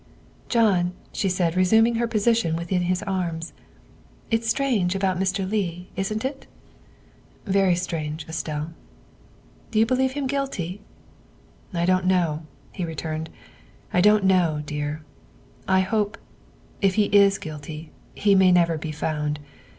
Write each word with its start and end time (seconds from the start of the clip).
"John," 0.49 0.93
she 1.11 1.29
said, 1.29 1.55
resuming 1.55 1.93
her 2.01 2.07
position 2.07 2.55
within 2.55 2.81
his 2.81 3.03
arms," 3.03 3.53
it's 4.31 4.49
strange 4.49 4.95
about 4.95 5.19
Mr. 5.19 5.47
Leigh, 5.47 5.89
isn't 5.95 6.25
it?" 6.25 6.47
''Very 7.45 7.75
strange, 7.75 8.27
Estelle. 8.27 8.73
''"Do 9.69 9.77
you 9.77 9.85
believe 9.85 10.13
him 10.13 10.25
guilty?"" 10.25 10.81
I 11.75 11.85
don't 11.85 12.05
know," 12.07 12.47
he 12.71 12.83
returned," 12.83 13.29
I 13.93 14.01
don't 14.01 14.23
know, 14.23 14.63
dear. 14.65 15.03
I 15.67 15.81
hope, 15.81 16.17
if 16.81 16.95
he 16.95 17.03
is 17.15 17.37
guilty, 17.37 17.91
he 18.15 18.33
may 18.33 18.51
never 18.51 18.79
be 18.79 18.91
found. 18.91 19.39